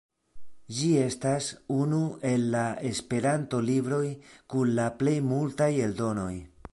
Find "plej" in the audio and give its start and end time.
5.03-5.17